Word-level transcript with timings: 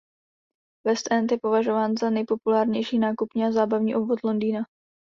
West 0.85 1.11
End 1.11 1.29
je 1.31 1.37
považován 1.39 1.97
za 1.97 2.09
nejpopulárnější 2.09 2.99
nákupní 2.99 3.45
a 3.45 3.51
zábavní 3.51 3.95
obvod 3.95 4.19
Londýna. 4.23 4.59